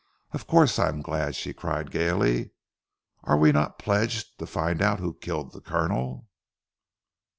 "Of 0.31 0.47
course 0.47 0.79
I 0.79 0.89
am 0.89 1.03
glad," 1.03 1.35
she 1.35 1.53
cried 1.53 1.91
gaily, 1.91 2.49
"are 3.23 3.37
we 3.37 3.51
not 3.51 3.77
pledged 3.77 4.39
to 4.39 4.47
find 4.47 4.81
out 4.81 4.97
who 4.99 5.13
killed 5.13 5.53
the 5.53 5.61
Colonel?" 5.61 6.27